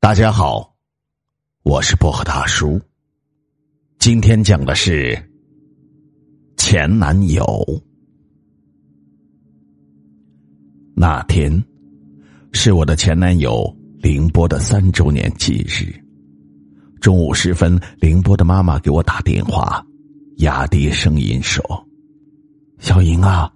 [0.00, 0.76] 大家好，
[1.64, 2.80] 我是薄荷大叔。
[3.98, 5.20] 今天讲的是
[6.56, 7.44] 前男友。
[10.94, 11.52] 那天
[12.52, 15.92] 是我的前男友凌波的三周年忌日。
[17.00, 19.84] 中午时分，凌波的妈妈给我打电话，
[20.36, 21.60] 压低声音说
[22.78, 23.52] ：“小莹啊，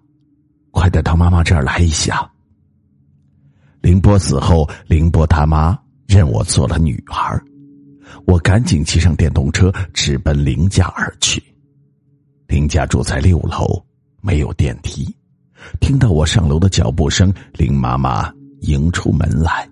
[0.73, 2.29] 快点到妈妈这儿来一下。”
[3.81, 5.79] 凌波死后，凌波他妈。
[6.07, 7.43] 认我做了女儿，
[8.27, 11.43] 我赶紧骑上电动车，直奔林家而去。
[12.47, 13.83] 林家住在六楼，
[14.21, 15.15] 没有电梯。
[15.81, 19.69] 听到我上楼的脚步声，林妈妈迎出门来，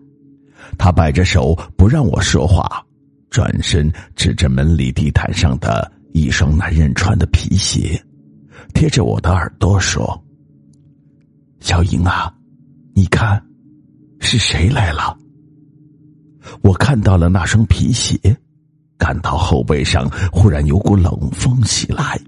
[0.78, 2.84] 她摆着手不让我说话，
[3.28, 8.02] 转身指着门里地毯上的一双男人穿的皮鞋，
[8.72, 10.24] 贴着我的耳朵说
[11.60, 12.32] ：“小英啊，
[12.94, 13.44] 你看，
[14.20, 15.18] 是谁来了？”
[16.62, 18.18] 我看到了那双皮鞋，
[18.98, 22.20] 感到后背上忽然有股冷风袭来。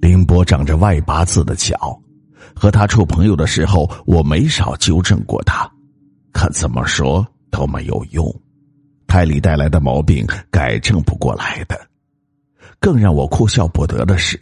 [0.00, 1.98] 凌波长着外八字的脚，
[2.54, 5.70] 和他处朋友的时候，我没少纠正过他，
[6.32, 8.30] 可怎么说都没有用。
[9.06, 11.80] 胎里带来的毛病改正不过来的。
[12.80, 14.38] 更让我哭笑不得的是，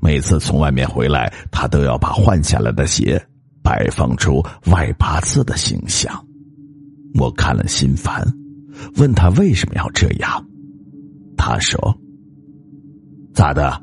[0.00, 3.22] 每次从外面回来，他都要把换下来的鞋
[3.62, 6.25] 摆放出外八字的形象。
[7.14, 8.26] 我看了心烦，
[8.96, 10.46] 问他为什么要这样。
[11.36, 11.78] 他说
[13.34, 13.82] ：“咋的？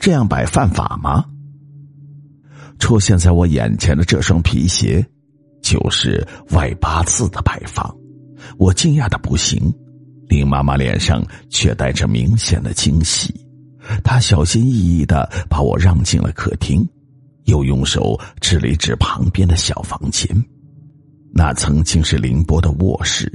[0.00, 1.24] 这样摆犯法吗？”
[2.78, 5.04] 出现在我眼前的这双皮鞋，
[5.62, 7.94] 就是外八字的摆放。
[8.58, 9.72] 我惊讶的不行，
[10.28, 13.32] 林妈妈脸上却带着明显的惊喜。
[14.02, 16.86] 她小心翼翼的把我让进了客厅，
[17.44, 20.28] 又用手指了指旁边的小房间。
[21.36, 23.30] 那曾经是凌波的卧室，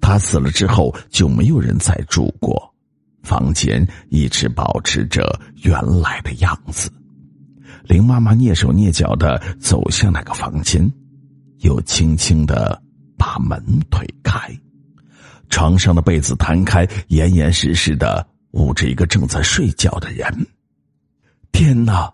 [0.00, 2.72] 他死了之后就没有人再住过，
[3.24, 6.88] 房间一直保持着原来的样子。
[7.82, 10.88] 林妈妈蹑手蹑脚的走向那个房间，
[11.58, 12.80] 又轻轻的
[13.18, 14.38] 把门推开，
[15.50, 20.46] 床上的被子摊开，严严实实的捂着一个正在睡觉的人。
[21.50, 22.08] 天哪！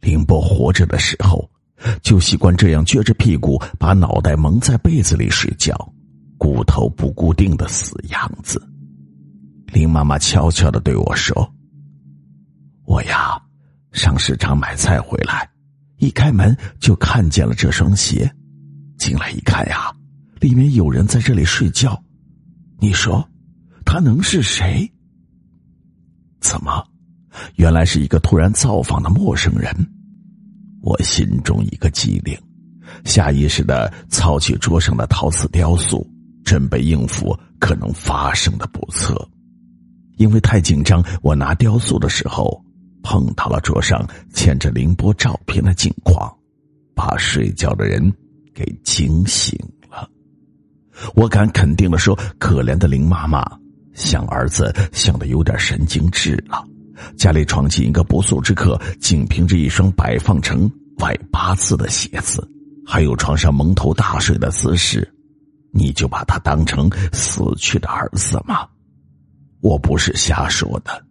[0.00, 1.50] 凌波活着的时候。
[2.02, 5.76] 就习惯这样撅着屁股，把脑袋蒙在被子里睡觉，
[6.38, 8.62] 骨头不固定的死样子。
[9.72, 11.54] 林妈妈悄悄的对我说
[12.84, 13.40] ：“我呀，
[13.92, 15.48] 上市场买菜回来，
[15.96, 18.30] 一开门就看见了这双鞋，
[18.98, 19.90] 进来一看呀，
[20.40, 21.98] 里面有人在这里睡觉。
[22.78, 23.26] 你说，
[23.84, 24.86] 他能是谁？
[26.40, 26.84] 怎么，
[27.56, 29.74] 原来是一个突然造访的陌生人。”
[30.82, 32.36] 我心中一个机灵，
[33.04, 36.04] 下意识的操起桌上的陶瓷雕塑，
[36.44, 39.16] 准备应付可能发生的不测。
[40.16, 42.62] 因为太紧张，我拿雕塑的时候
[43.02, 46.30] 碰到了桌上嵌着凌波照片的镜框，
[46.94, 48.12] 把睡觉的人
[48.52, 50.08] 给惊醒了。
[51.14, 53.44] 我敢肯定的说，可怜的林妈妈
[53.94, 56.64] 想儿子想的有点神经质了。
[57.16, 62.46] 家里闯进一个不速之客，仅凭着一双摆放成外八字的鞋子，
[62.86, 65.06] 还有床上蒙头大睡的姿势，
[65.72, 68.66] 你就把他当成死去的儿子吗？
[69.60, 71.04] 我不是瞎说的，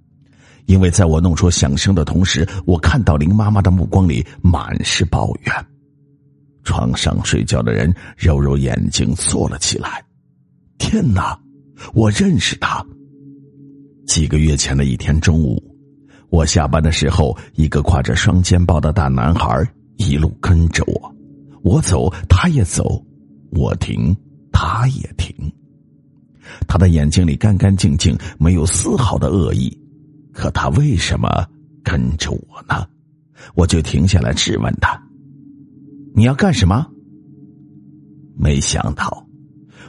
[0.66, 5.66] 因为在我弄出响声的同时，我看到林妈妈的目光里满是抱怨。
[6.64, 10.04] 床上睡觉的人揉揉眼睛坐了起来。
[10.78, 11.40] 天哪，
[11.94, 12.86] 我认识他。
[14.06, 15.71] 几个月前的一天中午。
[16.32, 21.16] 我下班的时候，一个挎着双肩包的大男孩一路跟着我，
[21.62, 23.06] 我走他也走，
[23.52, 24.16] 我停
[24.50, 25.36] 他也停。
[26.70, 29.78] 他的眼睛里干干净净，没有丝毫的恶意，
[30.32, 31.46] 可他为什么
[31.84, 32.88] 跟着我呢？
[33.54, 34.98] 我就停下来质问他
[36.16, 36.88] ：“你要干什么？”
[38.40, 39.28] 没想到，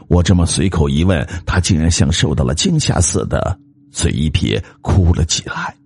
[0.08, 3.56] 我这么随口一问，他竟然像受到了惊吓似的，
[3.92, 5.76] 嘴一撇，哭了起来。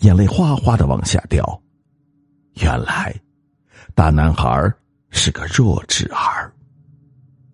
[0.00, 1.62] 眼泪哗哗的往下掉，
[2.54, 3.14] 原来
[3.94, 4.72] 大男孩
[5.10, 6.52] 是个弱智儿。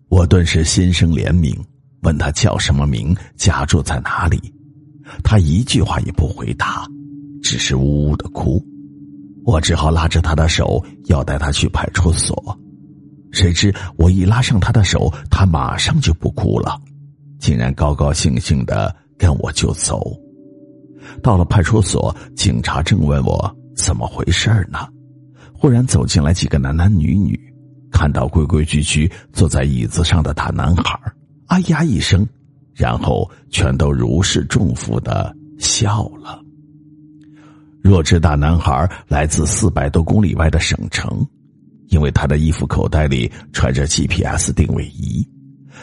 [0.09, 1.57] 我顿时心生怜悯，
[2.01, 4.53] 问他叫什么名，家住在哪里。
[5.23, 6.87] 他一句话也不回答，
[7.43, 8.63] 只是呜呜的哭。
[9.43, 12.57] 我只好拉着他的手，要带他去派出所。
[13.31, 16.79] 谁知我一拉上他的手，他马上就不哭了，
[17.39, 20.17] 竟然高高兴兴的跟我就走。
[21.21, 24.79] 到了派出所，警察正问我怎么回事呢，
[25.53, 27.39] 忽然走进来几个男男女女，
[27.91, 30.99] 看到规规矩矩坐在椅子上的大男孩，
[31.47, 32.27] 哎呀一声，
[32.73, 36.41] 然后全都如释重负的笑了。
[37.81, 41.25] 弱智大男孩来自四百多公里外的省城，
[41.89, 45.23] 因为他的衣服口袋里揣着 GPS 定位仪，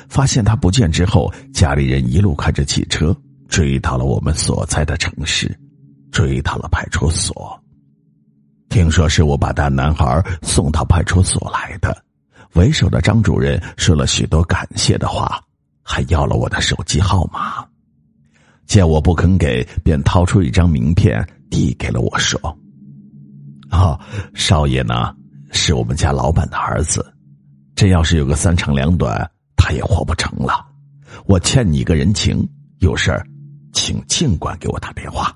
[0.09, 3.17] 发现他不见之后，家里人一路开着汽车
[3.53, 5.55] 追到了我们所在的城市，
[6.11, 7.63] 追到了派出所。
[8.71, 12.03] 听说是我把大男孩送到派出所来的，
[12.55, 15.39] 为首的张主任说了许多感谢的话，
[15.83, 17.63] 还要了我的手机号码，
[18.65, 21.23] 见我不肯给，便掏出一张名片。
[21.51, 22.41] 递给了我说
[23.69, 24.01] ：“啊，
[24.33, 25.15] 少爷呢？
[25.51, 27.15] 是我们家老板的儿子。
[27.77, 30.65] 真要是有个三长两短，他也活不成了。
[31.27, 33.27] 我欠你一个人情，有事儿，
[33.83, 35.35] 请尽管给我打电话。”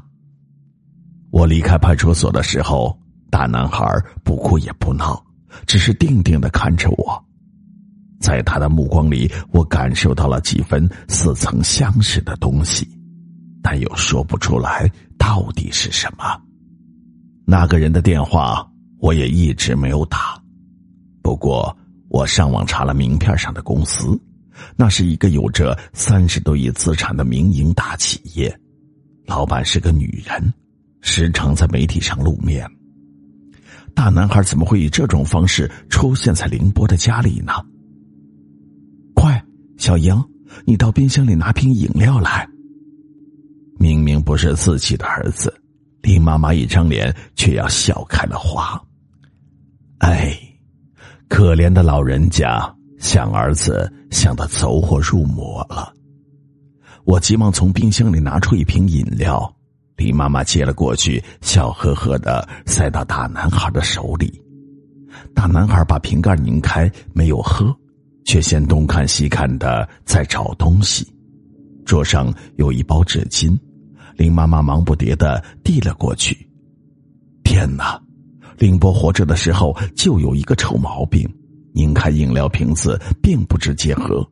[1.33, 2.97] 我离开派出所的时候，
[3.29, 3.85] 大男孩
[4.23, 5.21] 不哭也不闹，
[5.67, 7.25] 只是定定的看着我。
[8.21, 12.89] 在他的目光里，我感受到了几分似曾相识的东西。
[13.61, 14.89] 但又说不出来
[15.19, 16.25] 到底是什么。
[17.45, 18.65] 那个人的电话
[19.01, 20.41] 我也一直没有打。
[21.21, 21.77] 不过
[22.09, 24.17] 我上网查了名片上的公司，
[24.77, 28.55] 那是一个有着三十多亿资产的民营大企业，
[29.27, 30.53] 老板是个女人，
[31.01, 32.69] 时常在媒体上露面。
[33.95, 37.53] 大男孩怎么会以这种方式出现在凌波的家里呢？
[39.15, 39.43] 快，
[39.79, 40.15] 小英，
[40.67, 42.47] 你到冰箱里拿瓶饮料来。
[43.79, 45.53] 明明不是自己的儿子，
[46.03, 48.79] 林妈妈一张脸却要笑开了花。
[49.99, 50.39] 哎，
[51.29, 55.93] 可怜的老人家想儿子想得走火入魔了。
[57.05, 59.55] 我急忙从冰箱里拿出一瓶饮料，
[59.97, 64.43] 林妈妈接了过去，笑呵呵的塞到大男孩的手里。
[65.35, 67.75] 大男孩把瓶盖拧开，没有喝，
[68.25, 71.07] 却先东看西看的在找东西。
[71.85, 73.57] 桌上有一包纸巾。
[74.17, 76.35] 林妈妈忙不迭的递了过去。
[77.45, 78.01] 天哪，
[78.57, 81.29] 林波活着的时候就有一个臭毛病，
[81.77, 84.27] 拧开饮料瓶子并不直接喝，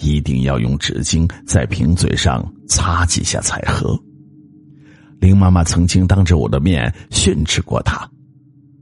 [0.00, 3.94] 一定要用纸巾在瓶嘴上擦几下才喝。
[5.20, 8.10] 林妈妈曾经当着我的面训斥过他：“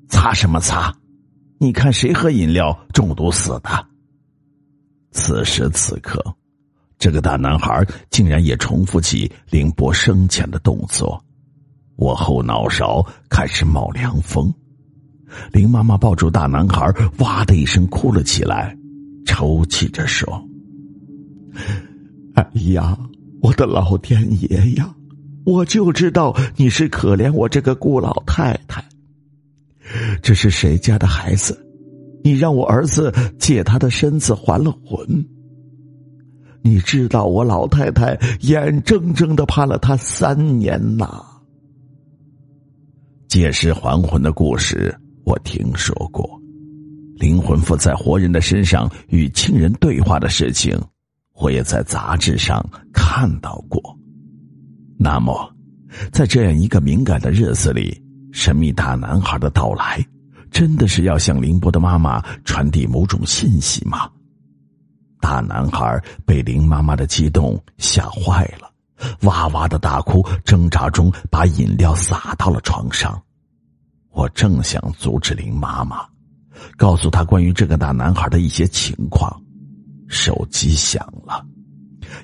[0.09, 0.97] 擦什么擦？
[1.59, 3.87] 你看谁喝饮料中毒死的？”
[5.11, 6.25] 此时此刻。
[7.01, 11.21] 这个大男孩竟然也重复起凌波生前的动作，
[11.97, 14.53] 我后脑勺开始冒凉风。
[15.53, 18.77] 林妈妈抱住大男孩，哇的一声哭了起来，
[19.27, 20.43] 抽泣着说
[22.35, 22.99] ：“哎呀，
[23.43, 24.95] 我的老天爷呀！
[25.45, 28.85] 我就知道你是可怜我这个孤老太太。
[30.23, 31.59] 这是谁家的孩子？
[32.23, 35.27] 你让我儿子借他的身子还了魂。”
[36.61, 41.25] 你知道我老太太眼睁睁的盼了他三年呐。
[43.29, 44.95] 借尸还魂的故事
[45.29, 46.41] 我听说过，
[47.17, 50.75] 灵魂附在活人的身上与亲人对话的事情，
[51.35, 53.79] 我也在杂志上看到过。
[54.99, 55.55] 那么，
[56.11, 58.03] 在这样一个敏感的日子里，
[58.33, 60.03] 神秘大男孩的到来，
[60.51, 64.09] 真的是要向林波的妈妈传递某种信息吗？
[65.21, 68.71] 大男孩被林妈妈的激动吓坏了，
[69.25, 73.23] 哇哇的大哭，挣扎中把饮料洒到了床上。
[74.13, 76.05] 我正想阻止林妈妈，
[76.77, 79.41] 告诉她关于这个大男孩的一些情况，
[80.09, 81.45] 手机响了，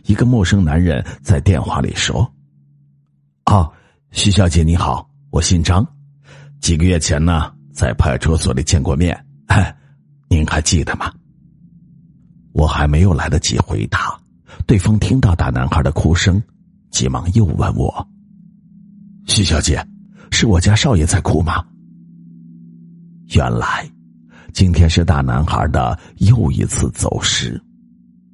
[0.04, 2.28] 一个陌生男人在电话里说
[3.44, 3.70] ：“啊，
[4.10, 5.86] 徐小姐你好，我姓张，
[6.60, 9.24] 几个月前呢在派出所里见过面，
[10.28, 11.12] 您还记得吗？”
[12.52, 14.18] 我还没有来得及回答，
[14.64, 16.42] 对方听到大男孩的哭声，
[16.90, 18.08] 急忙又问我
[19.26, 19.84] ：“徐小姐，
[20.30, 21.64] 是我家少爷在哭吗？”
[23.28, 23.88] 原来，
[24.52, 27.60] 今天是大男孩的又一次走失，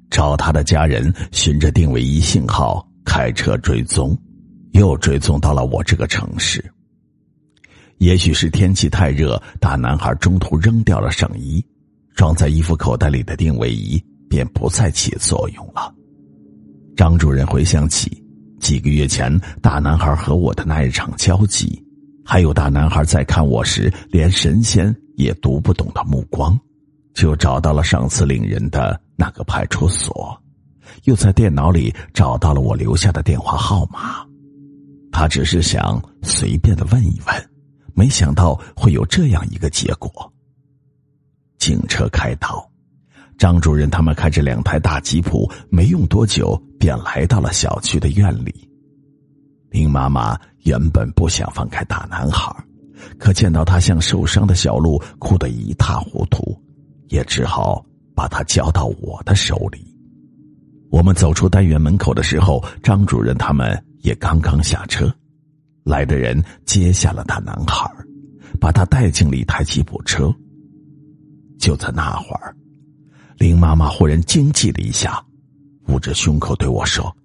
[0.09, 4.17] 找他的家人循着定位仪信号开车追踪，
[4.71, 6.63] 又追踪到了我这个城市。
[7.97, 11.65] 也许是天气太热，大男孩中途扔掉了上衣，
[12.15, 14.03] 装在衣服口袋里的定位仪。
[14.31, 15.93] 便不再起作用了。
[16.95, 18.23] 张主任回想起
[18.61, 19.29] 几个月前
[19.61, 21.85] 大男孩和我的那一场交集，
[22.31, 26.57] 还有大男孩在看我时连神仙也读不懂的目光，
[27.13, 30.41] 就找到了上次领人的那个派出所，
[31.03, 34.25] 又在电脑里找到了我留下的电话号码。
[35.11, 37.49] 他只是想随便的问一问，
[37.93, 40.09] 没想到会有这样一个结果。
[41.59, 42.65] 警车开道。
[43.37, 48.70] 张主任他们开着两台大吉普，没用多久便来到了小区的院里。
[49.71, 52.53] 林妈妈原本不想放开大男孩，
[53.17, 56.61] 可见到他像受伤的小鹿，哭得一塌糊涂，
[57.07, 59.87] 也只好把他交到我的手里。
[60.89, 65.09] 我们走出单元门口的时候，张主任他们也刚刚下车，
[65.85, 67.89] 来的人接下了大男孩，
[68.59, 70.29] 把他带进了一台吉普车。
[71.57, 72.53] 就在那会儿，
[73.37, 75.23] 林妈妈忽然惊悸了一下，
[75.87, 77.15] 捂着胸口对我说：“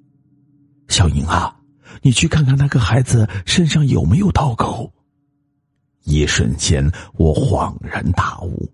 [0.86, 1.55] 小英啊，
[2.02, 4.92] 你去看看那个孩子身上有没有刀口。”
[6.04, 8.70] 一瞬间，我恍然大悟。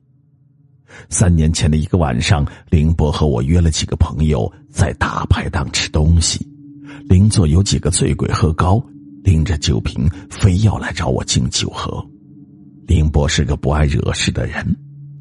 [1.08, 6.46] 三年前的一个晚上，林波和我约了几个朋友在大排档吃东西，
[7.08, 8.78] 邻座有几个醉鬼喝高，
[9.24, 12.04] 拎着酒瓶非要来找我敬酒喝。
[12.86, 14.76] 林波是个不爱惹事的人。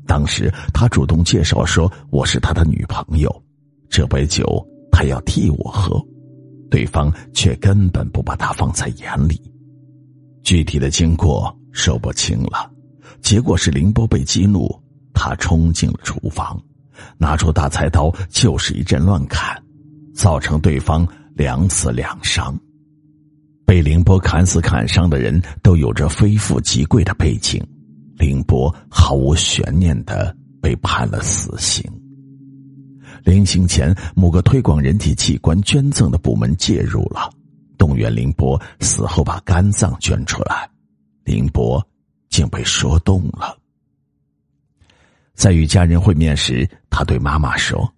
[0.06, 3.44] 当时他主动介绍说我是他的女朋友，
[3.90, 4.44] 这杯酒
[4.92, 6.06] 他要替我喝，
[6.72, 9.40] 对方却根本不把他放在眼里。
[10.42, 12.72] 具体的经过说不清了，
[13.22, 14.68] 结果是凌波被激怒，
[15.14, 16.60] 他冲进了厨房，
[17.18, 19.62] 拿出大菜刀就是一阵乱砍，
[20.16, 22.58] 造成对方两死两伤。
[23.66, 27.64] 被凌波砍死砍伤的人都有着非富即贵的背景。
[28.18, 31.84] 林波毫无悬念的被判了死刑。
[33.24, 37.30] 临行前，某个推广人体器官捐赠的部门介入了，
[37.78, 40.70] 动员林波死后把肝脏捐出来。
[41.24, 41.86] 林波
[42.30, 43.58] 竟被说动了。
[45.34, 47.92] 在与家人会面时，他对妈妈说：“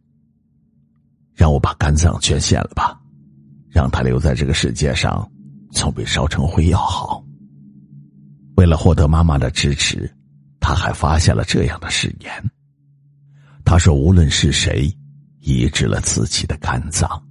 [1.34, 3.00] 让我把肝脏捐献了吧，
[3.70, 5.30] 让他留在这个世界上，
[5.72, 7.24] 总比烧成灰要好。”
[8.56, 10.10] 为了获得妈妈的支持，
[10.60, 12.32] 他还发下了这样的誓言。
[13.66, 14.96] 他说：“无论是谁
[15.44, 17.22] 移植了自己的肝脏，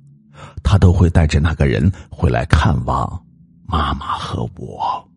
[0.62, 3.24] 他都会带着那个人回来看望
[3.66, 5.08] 妈妈和我。”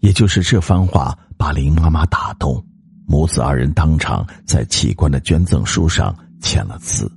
[0.00, 2.62] 也就是这番话把林妈妈打动，
[3.06, 7.10] 母子二人当场在器官的捐赠书上签了字。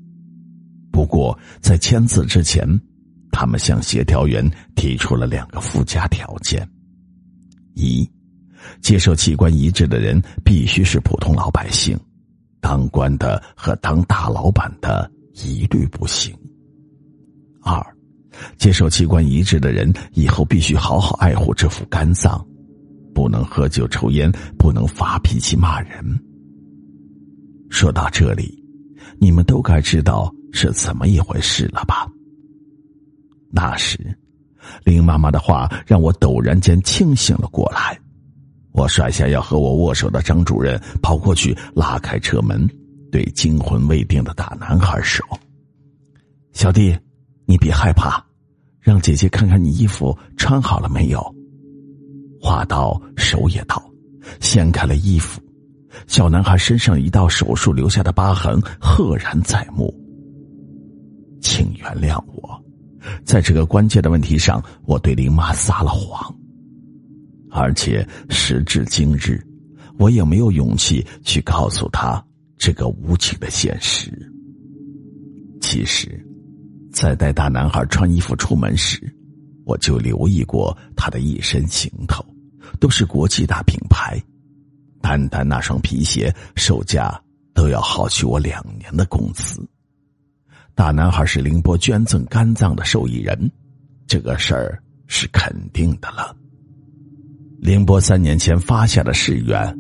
[0.91, 2.65] 不过在签字之前，
[3.31, 6.67] 他们向协调员提出了两个附加条件。
[7.75, 8.10] 一，
[8.81, 12.00] 接受器官移植的人必须是普通老百姓，
[12.62, 16.36] 当官的和当大老板的一律不行。
[17.62, 17.84] 二，
[18.58, 22.46] 接受器官移植的人以后必须好好爱护这副肝脏，
[23.13, 26.04] 不能喝酒抽烟，不能发脾气骂人。
[27.70, 28.63] 说到这里，
[29.20, 32.08] 你们都该知道是怎么一回事了吧？
[33.51, 34.18] 那时。
[34.84, 37.98] 林妈妈的话让我陡然间清醒了过来，
[38.72, 42.70] 我甩下要和我握手的张主任，跑过去拉开车门，
[43.12, 45.26] 对惊魂未定的大男孩说
[46.54, 46.98] ：“小弟，
[47.46, 48.24] 你别害怕，
[48.80, 51.36] 让姐姐看看你衣服穿好了没有。”
[52.42, 53.84] 话到手也到，
[54.40, 55.42] 掀开了衣服，
[56.08, 59.94] 小男孩身上一道手术留下的疤痕赫然在目。
[61.42, 62.64] 请原谅我。
[63.26, 66.34] 在这个关键的问题上，我对林妈撒了谎，
[67.51, 69.44] 而且时至今日，
[69.98, 72.24] 我也没有勇气去告诉他
[72.58, 74.12] 这个无情的现实。
[75.62, 76.25] 其实，
[76.91, 79.01] 在带大男孩穿衣服出门时，
[79.65, 82.25] 我就留意过他的一身行头，
[82.79, 84.22] 都是国际大品牌，
[85.01, 87.22] 单单那双皮鞋售价
[87.53, 89.62] 都要耗去我两年的工资。
[90.74, 93.51] 大男孩是凌波捐赠肝脏的受益人，
[94.08, 96.36] 这个事儿是肯定的了。
[97.62, 99.78] 凌波三年前发下的誓愿，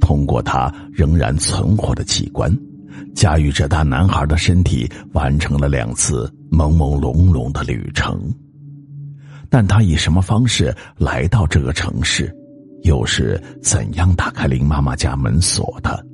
[0.00, 2.50] 通过他仍然存活的器官，
[3.14, 8.32] 驾驭着大男孩的身体，完成了两次朦朦胧胧的旅程。
[9.50, 12.34] 但他以什么方式来到这个城市，
[12.82, 16.04] 又是怎样打开林妈妈家门锁的，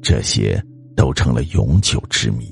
[0.00, 0.62] 这些
[0.96, 2.46] 都成了永久之谜。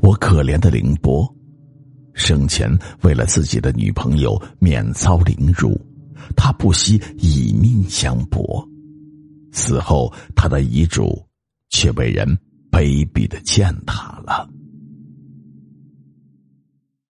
[0.00, 1.26] 我可怜的凌波，
[2.12, 2.70] 生前
[3.02, 5.80] 为了自己的女朋友免遭凌辱，
[6.36, 8.66] 他不惜以命相搏；
[9.52, 11.20] 死后，他的遗嘱
[11.70, 12.26] 却被人
[12.70, 14.48] 卑鄙的践踏了。